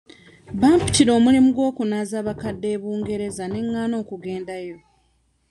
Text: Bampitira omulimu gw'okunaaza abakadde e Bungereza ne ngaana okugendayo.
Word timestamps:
Bampitira 0.59 1.11
omulimu 1.17 1.49
gw'okunaaza 1.55 2.15
abakadde 2.21 2.67
e 2.75 2.79
Bungereza 2.81 3.45
ne 3.47 3.59
ngaana 3.65 3.95
okugendayo. 4.03 4.77